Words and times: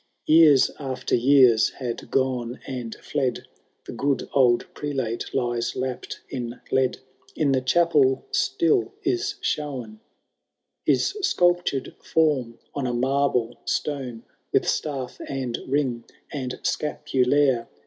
XX 0.27 0.33
Years 0.33 0.71
after 0.79 1.15
years 1.15 1.69
had 1.69 2.09
gone 2.09 2.59
and 2.65 2.95
fied. 3.03 3.41
The 3.85 3.91
good 3.91 4.27
old 4.33 4.65
Prelate 4.73 5.31
lies 5.31 5.75
lapped 5.75 6.21
in 6.27 6.59
lead; 6.71 7.01
In 7.35 7.51
the 7.51 7.61
chapel 7.61 8.25
still 8.31 8.95
is 9.03 9.35
shown 9.41 9.99
His 10.87 11.15
sculptured 11.21 11.93
form 12.01 12.57
on 12.73 12.87
a 12.87 12.93
marble 12.95 13.61
stone. 13.65 14.23
With 14.51 14.67
staff 14.67 15.21
and 15.29 15.59
ring 15.67 16.05
and 16.33 16.59
scapulaire. 16.63 17.67